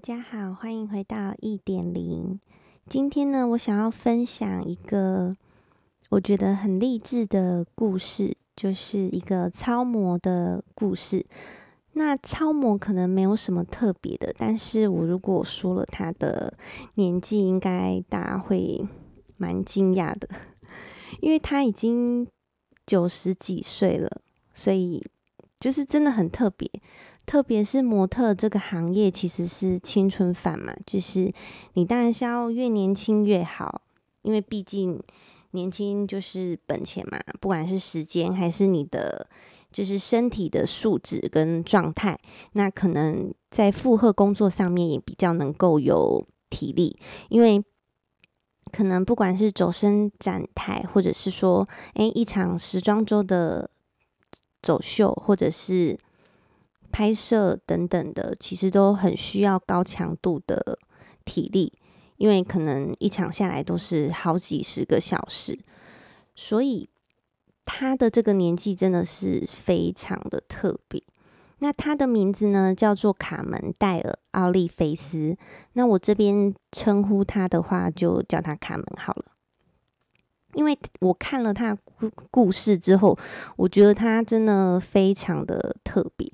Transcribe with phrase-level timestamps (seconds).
[0.00, 2.40] 大家好，欢迎回到一点零。
[2.86, 5.36] 今天呢，我想要分享一个
[6.08, 11.26] 我觉得很励志的故事，就是一个超模的故事。
[11.92, 16.56] 那超模可能没有什么特别的，但是我如果说了他的
[16.94, 18.82] 年纪，应该大家会
[19.36, 20.26] 蛮惊讶的，
[21.20, 22.26] 因为他已经
[22.86, 24.22] 九十几岁了，
[24.54, 25.06] 所以
[25.58, 26.66] 就是真的很特别。
[27.26, 31.32] 特别是模特这个行业，其实是青春饭嘛，就是
[31.74, 33.82] 你当然是要越年轻越好，
[34.22, 35.00] 因为毕竟
[35.52, 39.28] 年轻就是本钱嘛，不管是时间还是你的
[39.70, 42.18] 就是身体的素质跟状态，
[42.54, 46.98] 那可能在负荷工作上面也比较能够有体力，
[47.28, 47.62] 因为
[48.72, 53.70] 可能不管是走伸展台，或者是说，诶，一场时装周的
[54.60, 55.96] 走秀，或者是。
[56.92, 60.78] 拍摄等等的，其实都很需要高强度的
[61.24, 61.72] 体力，
[62.16, 65.58] 因为可能一场下来都是好几十个小时，
[66.34, 66.88] 所以
[67.64, 71.02] 他的这个年纪真的是非常的特别。
[71.62, 75.36] 那他的名字呢，叫做卡门戴尔奥利菲斯。
[75.74, 79.26] 那我这边称呼他的话，就叫他卡门好了。
[80.54, 83.16] 因为我看了他故故事之后，
[83.56, 86.32] 我觉得他真的非常的特别。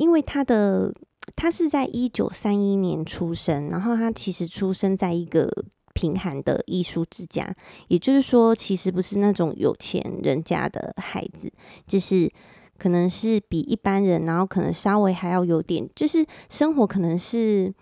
[0.00, 0.90] 因为他的
[1.36, 5.46] 他是在一九三一年出生，然后他其实出生在一个
[5.92, 7.54] 贫寒的艺术之家，
[7.88, 11.52] 也就是说，其实不是那种有钱人家的孩子，
[11.86, 12.32] 就是
[12.78, 17.72] 可能是比一般人，然后可能稍微还要有点，就是生活可能是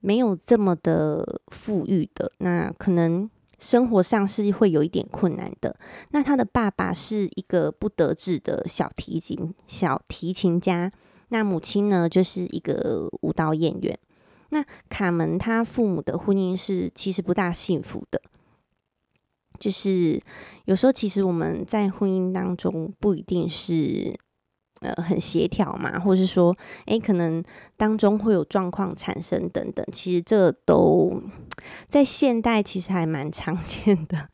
[0.00, 5.78] 没有这么的富裕的，那可能生活上是会有一点困难的。
[6.10, 10.92] 那他的爸爸是一个不得志的小提琴小提琴家。
[11.28, 13.98] 那母亲呢，就是一个舞蹈演员。
[14.50, 18.20] 那卡门他父母的婚姻是其实不大幸福的，
[19.58, 20.18] 就是
[20.64, 24.14] 有时候其实我们在婚姻当中不一定是
[24.80, 27.44] 呃很协调嘛，或是说诶可能
[27.76, 31.22] 当中会有状况产生等等，其实这都
[31.90, 34.30] 在现代其实还蛮常见的。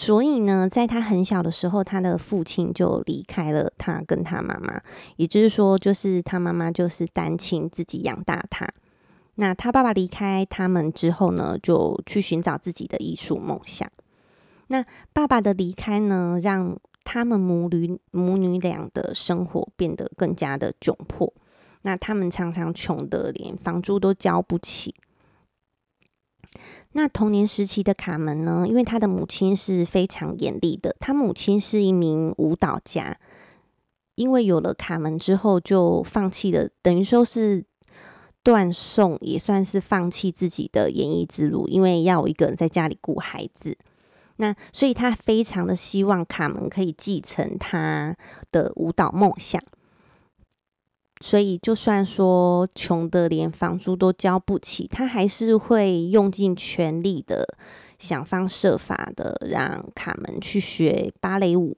[0.00, 4.80] 所以呢，在他很小的时候，他的父亲就离开了他跟他妈妈，
[5.16, 8.64] 也就是说，就是他妈妈就是单亲自己养大他。
[9.34, 13.90] 那他爸爸离开他们之后呢，就去寻找自己的艺术梦想。
[14.68, 21.34] 那爸爸的离开呢，让他们母女母女俩的生活变得更加的窘迫。
[21.82, 24.94] 那他们常常穷得连房租都交不起。
[26.92, 33.18] 那童年时期的卡门呢，因为他的母亲是非常严厉的，他母亲是一名舞蹈家，
[34.14, 37.64] 因为有了卡门之后，就放弃了，等于说是
[38.42, 43.76] 断送，也算是放弃自己的演艺之路，因为要有一个人在家里顾孩子，
[44.36, 48.16] 那所以他非常的希望卡门可以继承他
[48.50, 49.62] 的舞蹈梦想。
[51.20, 57.56] 所以，就算说穷得连房租都交不起，他还是会用尽全力的
[57.98, 61.76] 想方设法的让卡门去学芭蕾舞。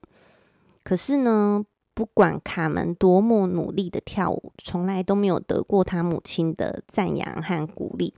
[0.84, 1.64] 可是呢，
[1.94, 8.12] 不管卡门多么努力的跳舞，从来都没有得过他母亲的赞扬和鼓励。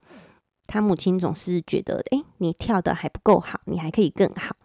[0.66, 4.56] 他母亲总是觉得，诶，你跳得还不够好，你还可以更好。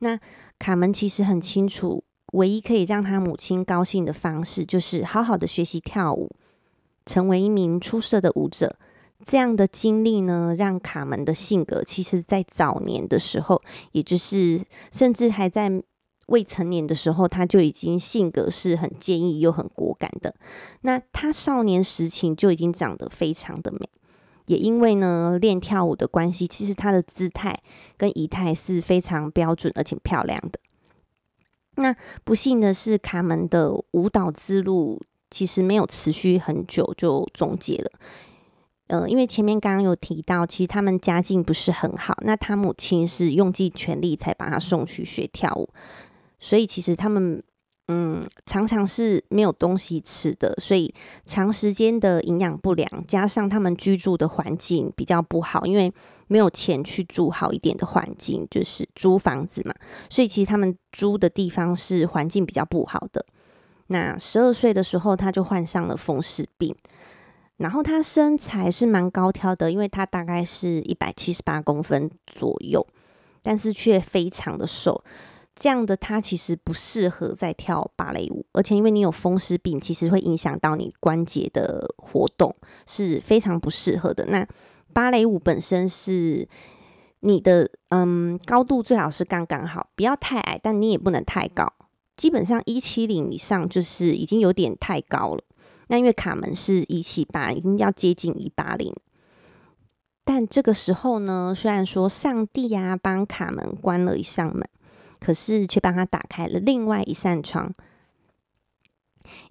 [0.00, 0.18] 那
[0.58, 2.02] 卡门其实很清楚。
[2.32, 6.30] 唯一可以让他母亲高兴的方式，就是好好的学习跳舞，
[7.06, 8.76] 成为一名出色的舞者。
[9.24, 13.62] 这样的经历呢，让卡门的性格，其实在早年的时候，
[13.92, 14.60] 也就是
[14.90, 15.70] 甚至还在
[16.26, 20.34] 未成年的时候，他就已经性格是很坚毅又很果敢的。
[20.80, 23.88] 那他少年时期就已经长得非常的美，
[24.46, 27.60] 也因为呢练跳舞的关系，其实他的姿态
[27.96, 30.58] 跟仪态是非常标准而且漂亮的。
[31.76, 37.90] 那不幸的是，卡门的舞蹈之路其实没有持续很久就终结了。
[38.88, 45.68] 呃，因为前面刚刚有提到，其实他们家境不是很好，那他母亲是用尽全力才把他送去学跳舞，
[46.38, 47.42] 所以其实他们。
[47.94, 50.92] 嗯，常常是没有东西吃的，所以
[51.26, 55.92] 长时间的营养不良，加上他们居住的环境比较不好，因为
[56.26, 59.74] 没有钱去住好一点的环境，就是租房子嘛，
[60.08, 63.22] 所以其实他们租的地方是环境比较不好的。
[63.88, 66.74] 那十二岁的时候，他就患上了风湿病，
[67.58, 72.86] 然后他身材是蛮高挑的，因为他大概是一百七十八公分左右，
[73.42, 75.04] 但是却非常的瘦。
[75.54, 82.54] 这样的他其实不适合在跳芭蕾舞，而且因为你有风湿病，其实会影响到你关节的活动，
[82.86, 84.26] 是非常不适合的。
[84.26, 84.46] 那
[84.92, 86.48] 芭蕾舞本身是
[87.20, 91.70] 你的嗯高度最好是刚刚好，不要太矮，但你也不能太高。
[92.16, 95.42] 基本上一七零以上就是已经有点太高了。
[95.88, 98.92] 那因为卡门是一七八，已经要接近一八零。
[100.24, 104.66] 但这个时候呢，虽然说上帝啊帮卡门关了一扇门，
[105.22, 107.72] 可是却帮他打开了另外一扇窗。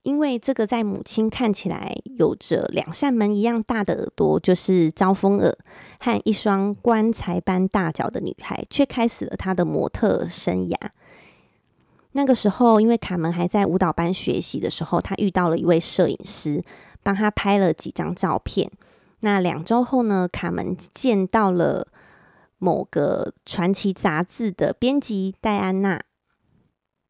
[0.04, 5.58] 因为这个在母亲看起来有着两扇门一样大的耳朵，就是招风耳
[6.00, 10.76] 和一双棺材般大脚的女孩，却开始了她的模特生涯。
[12.12, 16.62] 那个时候，因为卡门还在舞蹈班学习的时候，他遇到了一位摄影师，
[17.02, 18.70] 帮他拍了几张照片。
[19.22, 21.88] 那两周后呢，卡门见到了
[22.62, 26.00] 某个传奇杂志的编辑戴安娜。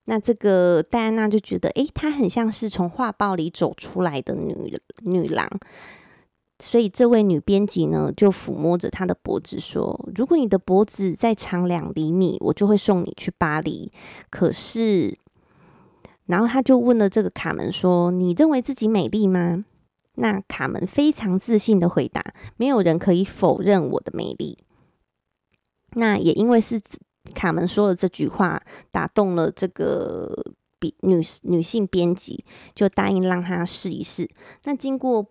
[0.05, 5.47] 那这个戴安娜就觉得，诶，她很像是从画报里走出来的女女郎。
[6.63, 13.91] 所以这位女编辑呢，就抚摸着她的脖子说：“如果你的脖子再长两厘米，我就会送你去巴黎。”
[14.31, 15.17] 可是，
[16.27, 19.65] 然后她就问了这个卡门说：“你认为自己美丽吗？”
[20.15, 22.23] 那卡门非常自信的回答
[22.57, 24.57] ：“没有人可以否认我的美丽。”
[25.93, 26.81] 那也因为是
[27.33, 28.61] 卡门说了这句话，
[28.91, 30.33] 打动了这个
[30.79, 32.43] 比女女性编辑，
[32.75, 34.29] 就答应让她试一试。
[34.63, 35.27] 那经过。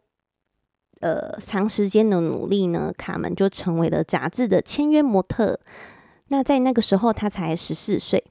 [1.02, 5.58] 呃，长时间的努力呢，卡门就成为了杂志的签约模特。
[6.28, 8.22] 那在那个时候，她才十四岁，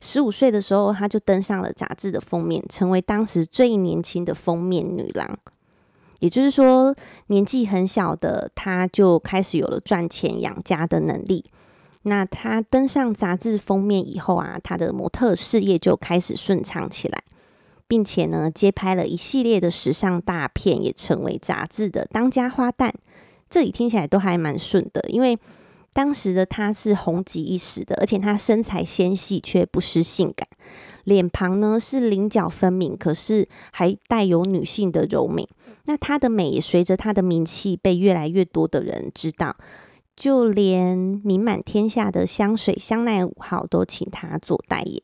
[0.00, 5.38] 十五岁的时候，她就登上了杂志的封面，成为当时最年轻的封面女郎。
[6.18, 6.92] 也就是说，
[7.28, 11.44] 年纪很小的她就开始有了赚钱养家的能力。
[12.06, 17.22] 那他登上杂志封面以后啊，他的模特事业就开始顺畅起来。
[17.88, 22.90] 并且呢，接拍了一系列的时尚大片，也成为杂志的当家花旦。
[23.48, 25.38] 这里听起来都还蛮顺的，因为
[25.92, 30.48] 当时的她是红极一时的，而且她身材纤细却不失性感，
[31.04, 35.48] 脸庞呢是棱角分明，可是还带有女性的柔美。
[35.84, 39.54] 那她的美也随着她的名气被越来越多的人知道，
[40.16, 45.02] 就连名满天下的香水香奈儿五号都请她做代言。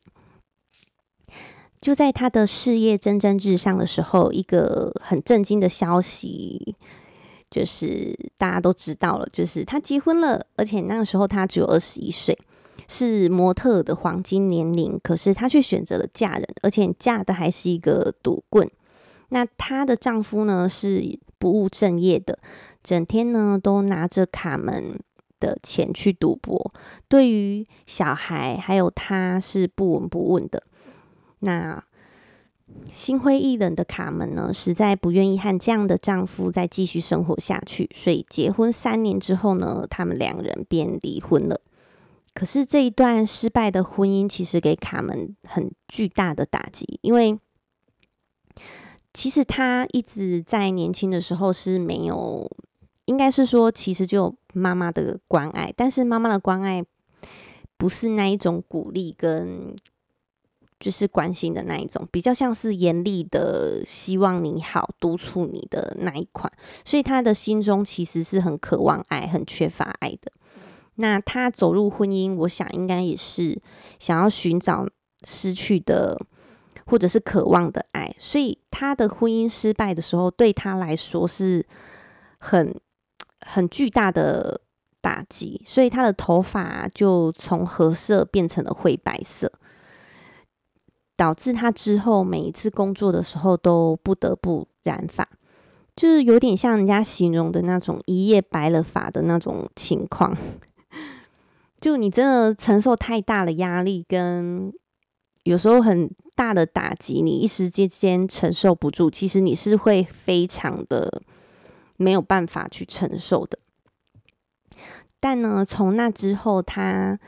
[1.79, 6.75] 就在他的事业蒸蒸日上的时候，一个很震惊的消息，
[7.51, 12.39] 就是大家都知道了，就是他结婚了，而且那个时候他只有二十一岁，
[12.87, 18.65] 是模特的黄金年龄，可是他却选择了嫁人，而且嫁的还是一个赌棍。
[19.27, 22.39] 那她的丈夫呢，是不务正业的，
[22.83, 24.99] 整天呢都拿着卡门
[25.39, 26.73] 的钱去赌博，
[27.07, 30.63] 对于小孩还有他是不闻不问的。
[31.39, 31.83] 那
[32.91, 41.61] 心灰意冷的卡门呢，实在不愿意和这样的丈夫再继续生活下去，所以结婚三年之后呢，他们两人便离婚了。
[42.33, 47.37] 可是这一段失败的婚姻，其实给卡门很巨大的打击，因为
[49.13, 52.49] 其实他一直在年轻的时候是没有，
[53.05, 56.83] 应该是说，其实就妈妈的关爱，但是妈妈的关爱
[57.77, 59.75] 不是那一种鼓励跟。
[60.79, 66.51] 就是关心的那一种，比较像是严厉的，希望你好，督促你的那一款，
[66.83, 70.29] 所以他的心中其实是很渴望爱，很缺乏爱的。
[70.95, 73.57] 那他走入婚姻，我想应该也是
[73.97, 74.85] 想要寻找
[75.25, 76.19] 失去的，
[76.85, 78.13] 或者是渴望的爱。
[78.19, 81.65] 所以他的婚姻失败的时候，对他来说是
[82.39, 82.75] 很
[83.45, 84.61] 很巨大的
[85.01, 89.51] 打击，所以他的头发就从褐色变成了灰白色。
[91.15, 95.29] 导致他之后每一次工作的时候都不得不染发，
[95.95, 100.35] 就是有点像人家形容的那种一夜白了发的那种情况。
[101.79, 104.73] 就你真的承受太大的压力，跟
[105.43, 111.21] 有时候很大的打击，你一时之间承受不住，其实你是会非常的
[112.03, 113.57] 没有办法去承受的。
[115.19, 117.19] 但呢，从那之后他。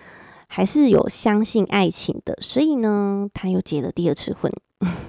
[0.47, 4.49] 还是有相信爱情的，所以呢，她又结了第二次婚。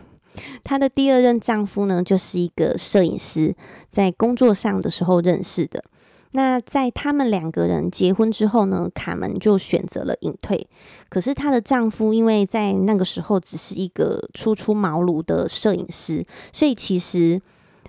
[0.64, 3.54] 她的第二任丈夫呢，就是一个摄影师，
[3.88, 5.84] 在工作上的时候认识的。
[6.32, 10.66] 那在他们两个人结婚之后呢，卡门就选择了隐退。
[11.10, 17.40] 可是她的丈夫因为在那个时候只是一个初出茅庐的摄影师，所以其实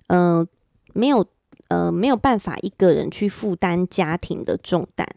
[0.07, 0.45] 呃
[0.93, 1.25] 没有
[1.69, 5.07] 呃没有办法一个人去负担家庭的重担。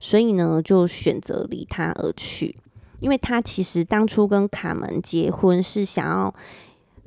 [0.00, 2.56] 所以呢，就选择离他而去。
[3.00, 6.34] 因为他其实当初跟卡门结婚是想要，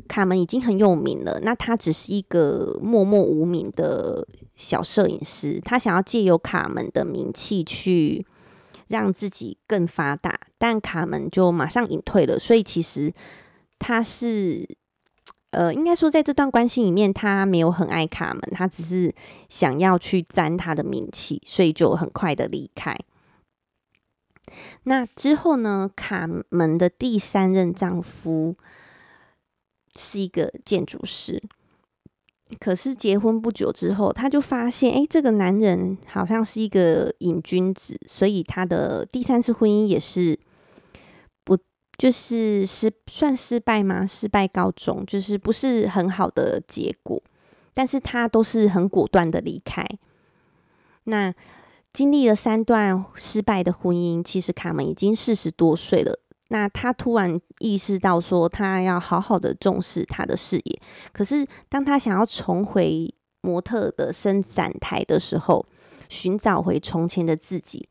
[0.08, 8.26] 卡门已经很有名了，那他只是一个默默无名的小摄影师，他想要借由卡门的名气去
[8.88, 13.12] 让自己更发达，但卡门就马上隐退了，所以其实
[13.78, 14.66] 他是，
[15.52, 19.14] 呃，应该说在这段关系里面，他没有很爱卡门，他只是
[19.50, 22.98] 想要去沾他的名气，所以就很快的离开。
[24.84, 25.90] 那之后呢？
[25.96, 28.56] 卡门的第三任丈夫
[29.96, 31.42] 是一个建筑师，
[32.60, 40.38] 可是结婚不久之后，他就发现，哎，这个男人好像是一个瘾君子，所以他的第三次婚姻也是
[42.02, 44.04] 就是失算失败吗？
[44.04, 47.22] 失败告终，就是不是很好的结果。
[47.76, 49.86] 但是他都是很果断的离开。
[51.04, 51.34] 那。
[51.94, 56.18] 经历了三段失败的婚姻，其实卡门已经四十多岁了。
[56.48, 60.82] 那他突然意识到说，他要好好的重视他的事业。
[61.12, 65.66] 可是，当他想要重回模特的伸展台的时候，
[66.08, 67.90] 寻找回从前的自己，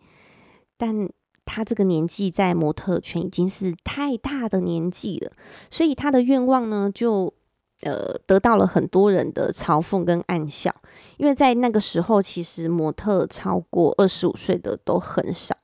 [0.79, 1.07] 但
[1.51, 5.33] 他这个年纪在模特圈已经是太大的年纪了，
[5.71, 7.35] 所以他的愿望呢，就。
[7.83, 10.71] 呃，得到了很多人的嘲讽跟暗笑，
[11.17, 15.57] 因为在那个时候，其实模特超过二十五岁的都很少，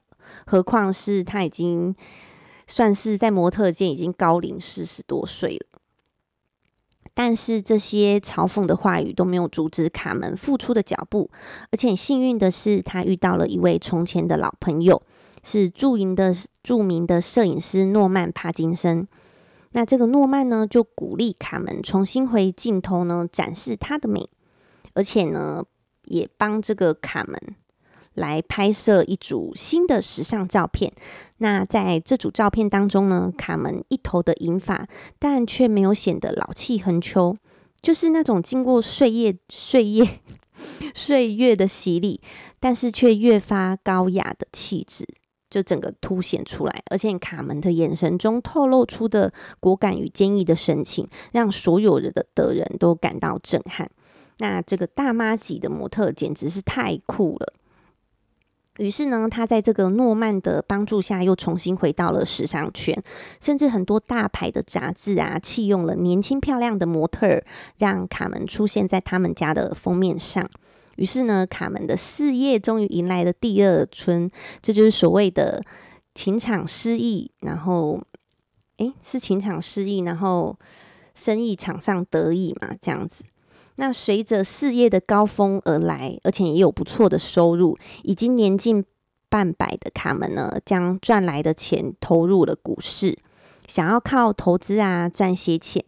[0.46, 1.94] 何况是他已经
[2.66, 5.78] 算是在模特界已经高龄四十多岁了。
[7.12, 11.30] 但是这些嘲讽的话语都没有阻止卡门复出的脚步，
[11.70, 15.02] 而且幸运的是，他遇到了一位从前的老朋友，
[15.46, 16.34] 是著名的
[16.64, 19.06] 著名的摄影师诺曼帕金森。
[19.70, 24.28] 那这个诺曼呢，就鼓励卡门重新回镜头呢，展示她的美，
[24.94, 25.64] 而且呢，
[26.06, 27.38] 也帮这个卡门
[28.14, 30.92] 来拍摄一组新的时尚照片。
[31.38, 34.88] 那在这组照片当中呢，卡门一头的银发，
[35.18, 37.36] 但却没有显得老气横秋，
[37.80, 40.20] 就是那种经过岁月、岁月、
[40.94, 42.20] 岁月的洗礼，
[42.58, 45.06] 但是却越发高雅的气质。
[45.56, 53.90] 就整个凸显出来，而且卡门的眼神中透露出的果敢与坚毅的神情，让所有人的的人都感到震撼。
[54.36, 57.54] 那这个大妈级的模特简直是太酷了。
[58.76, 63.02] 于是呢，他在这个诺曼的帮助下，又重新回到了时尚圈，
[63.40, 67.42] 甚至很多大牌的杂志啊，弃用了年轻漂亮的模特，
[67.78, 70.50] 让卡门出现在他们家的封面上。
[70.96, 74.28] 于是呢，卡门的事业终于迎来了第二春，
[74.60, 75.62] 这就是所谓的
[76.14, 78.00] 情场失意，然后，
[78.78, 80.58] 诶，是情场失意，然后
[81.14, 83.24] 生意场上得意嘛，这样子。
[83.76, 88.82] 那随着事业的高峰而来，而且也有不错的收入，已经年近
[89.28, 93.18] 半百的卡门呢，将赚来的钱投入了股市，
[93.66, 95.84] 想要靠投资啊赚些钱。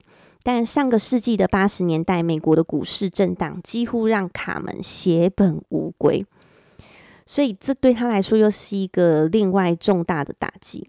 [0.50, 6.24] 但上个世纪的八十年代，美国的股市震荡几乎让卡门血本无归，
[7.26, 10.88] 所以这对他来说又是一个另外重大的打击。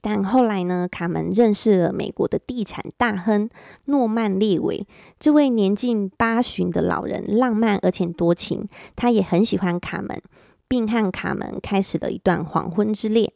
[0.00, 3.50] 但后来呢，卡门认识了美国的地产大亨
[3.86, 4.86] 诺曼列维，
[5.18, 10.22] 这位年近八旬的老人，浪漫而且多情，他也很喜欢卡门，
[10.68, 13.32] 并和卡门开始了一段黄昏之恋。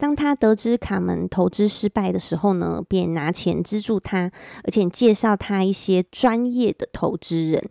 [0.00, 4.32] 当他得知卡门投资失败的时候呢，便拿钱资助他，
[4.64, 7.68] 而且介绍他一些专业的投资人。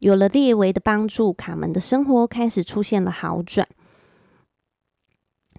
[0.00, 3.66] 有了列维的帮助，卡门的生活开始出现了好转。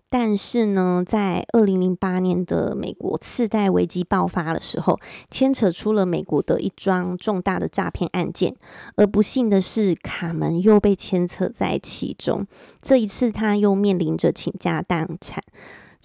[0.08, 5.00] 但是呢，在二零零八年的美国次贷危机爆发的时候，
[5.32, 8.56] 牵扯出了美国的一桩重大的诈骗案件。
[8.96, 12.46] 而不幸的是，卡门又被牵扯在其中。
[12.80, 15.44] 这一次，他又面临着倾家荡产。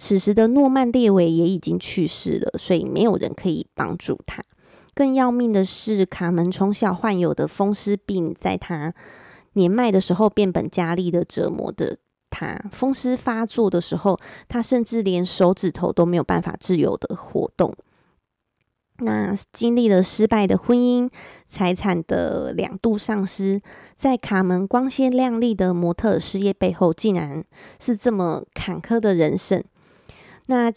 [0.03, 4.41] 此时的诺曼列维也已经去世了，所以没有人可以帮助他。
[4.95, 8.95] 更要命的是，卡门从小患有的风湿病，在他
[9.53, 11.99] 年迈的时候变本加厉的折磨着
[12.31, 12.59] 他。
[12.71, 17.71] 风湿发作的时候，他甚至连手指头都没有办法自由的活动。
[18.97, 21.07] 那经历了失败的婚姻、
[21.47, 23.61] 财产的两度丧失，
[23.95, 27.45] 在卡门光鲜亮丽的模特事业背后，竟然
[27.79, 29.63] 是这么坎坷的人生。
[30.51, 30.69] 那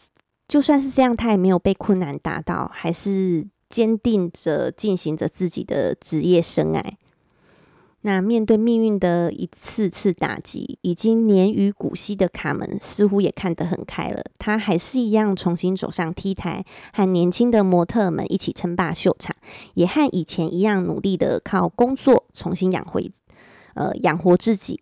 [0.47, 6.81] 就算是这样，他也没有被困难打倒，还是坚定着进行着自己的职业生涯。
[8.03, 14.23] 那面对命运的一次次打击，已经年逾古稀的卡门似乎也看得很开了。
[14.39, 19.35] 他还是一样重新走上 T 台，和年轻的模特们一起称霸秀场，
[19.73, 23.11] 也和以前一样努力的靠工作重新养回，
[23.75, 24.81] 呃，养活自己。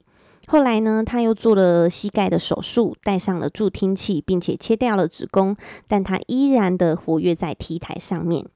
[0.49, 5.57] 后来呢，他又做了膝盖的手术，戴上了助听器，并且切掉了子宫，
[5.87, 8.47] 但他依然的活跃在 T 台上面。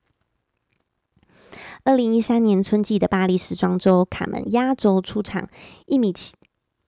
[1.84, 5.48] 二零一三年春季的巴黎时装周，卡门压轴出场，
[5.86, 6.34] 一米七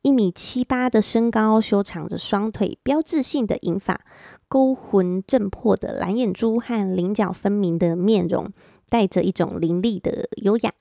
[0.02, 4.00] 一米七八的身高，修长着双腿，标志性的银发，
[4.48, 8.50] 勾魂震魄的蓝眼珠和棱角分明的面容，
[8.88, 10.72] 带着一种凌厉的优雅。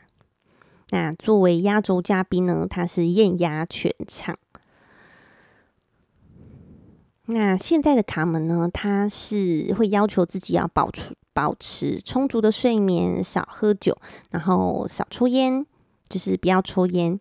[0.89, 4.37] 那作为压轴嘉宾呢，他是艳压全场。
[7.25, 11.15] 那现在的卡门呢，他是会要求自己要保持。
[11.33, 13.95] 保持充足的睡眠，少喝酒，
[14.31, 15.63] 然后少抽烟，
[16.09, 17.19] 就是不要抽烟。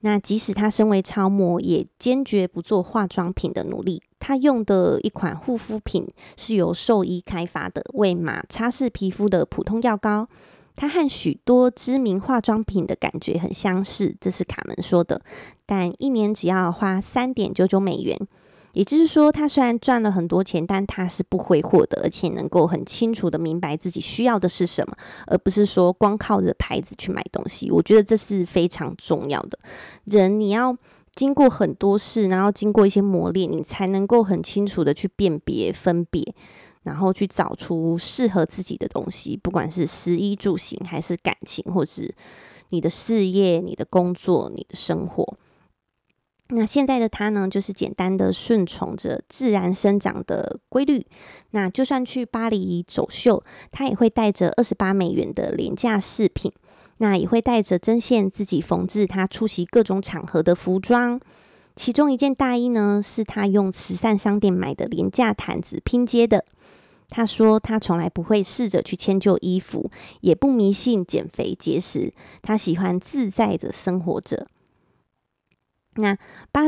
[0.00, 4.02] 那即使他身为超模，也坚决不做化妆品的努力。
[4.18, 10.28] 他用的一款护肤品是由兽医开发的，为马擦拭皮肤的普通药膏。
[10.82, 15.22] 它和许多知名化妆品的感觉很相似，这是卡门说的。
[15.64, 18.18] 但一年只要花三点九九美元。
[18.72, 24.96] 也就是说，他虽然赚了很多钱，但他是不挥霍的，而且能够很清楚的明白自己需要的是什么，
[25.28, 27.70] 而不是说光靠着牌子去买东西。
[27.70, 29.56] 我觉得这是非常重要的。
[30.06, 30.76] 人你要
[31.14, 36.34] 经过很多事，然后经过一些磨练，你才能够很清楚的去辨别、分别，
[36.82, 42.14] 然后去找出适合自己的东西，不管是食衣住行，还是感情，或是
[42.70, 45.36] 你的事业、你的工作、你的生活。
[46.48, 51.06] 那现在的他呢，就是简单的顺从着自然生长的规律。
[51.52, 56.52] 那就算去巴黎走秀，他也会带着二十八美元的廉价饰品，
[56.98, 61.18] 那也会带着针线自己缝制他出席各种场合的服装。
[61.74, 66.44] 其中一件大衣呢，是他用慈善商店买的廉价毯子拼接的。
[67.08, 69.90] 他说他从来不会试着去迁就衣服，
[70.22, 72.10] 也不迷信减肥节食，
[72.40, 74.46] 他喜欢自在的生活着。
[75.96, 76.16] 那
[76.50, 76.62] 八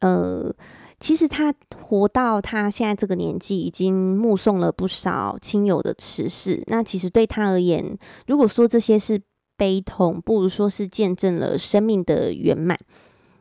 [0.00, 0.52] 呃，
[0.98, 6.64] 其实他活到他现在这个年纪，已经目送了不少亲友的辞世。
[6.66, 9.22] 那其实对他而言，如果说这些是
[9.56, 12.76] 悲痛，不如说是见证了生命的圆满。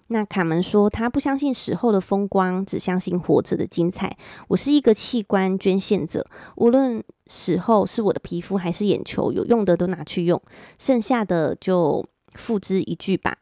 [0.07, 4.15] 那卡门说，他不相信死后的风光，只相信活着的精彩。
[4.47, 6.25] 我是一个器官捐献者，
[6.57, 10.39] 无论死后是我的皮肤还是眼球，有用的都拿去用，
[10.77, 13.37] 剩下的就付之一炬吧。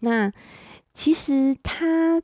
[0.00, 0.32] 那
[0.92, 2.20] 其实他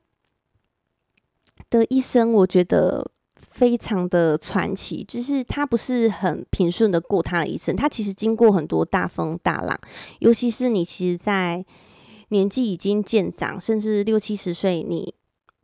[1.69, 5.01] 的一生，我觉得非常的传奇。
[5.05, 9.79] 就是他不是很平顺的过他的一生，他其实经过很多大风大浪。
[10.19, 11.65] 尤其是你其实，在
[12.29, 15.13] 年纪已经渐长，甚至六七十岁，你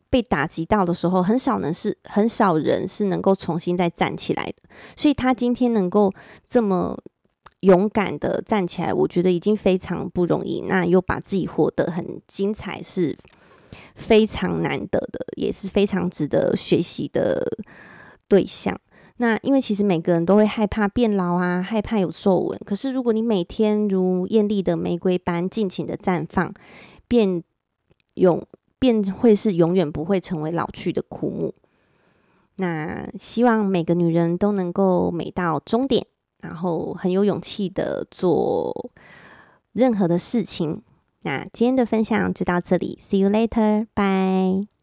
[0.09, 4.55] 被打击到的时候，很少能是很少人是能够重新再站起来的。
[4.95, 6.13] 所以他今天能够
[6.45, 6.97] 这么。
[7.61, 10.61] 勇敢的站起来，我觉得已经非常不容易。
[10.67, 13.17] 那又把自己活得很精彩，是
[13.95, 17.43] 非常难得的，也是非常值得学习的
[18.27, 18.79] 对象。
[19.17, 22.59] 那因为其实每个人都会害怕变老啊，害怕有皱纹。
[22.65, 26.53] 可是如果你每天如艳丽的玫瑰般尽情的绽放，
[27.07, 27.43] 便
[28.15, 28.45] 永
[28.79, 31.53] 便会是永远不会成为老去的枯木。
[32.57, 36.05] 那希望每个女人都能够美到终点。
[36.41, 38.91] 然后很有勇气的做
[39.73, 40.79] 任何的事情。
[41.23, 44.74] 那今天的分享就到这里，See you later，bye。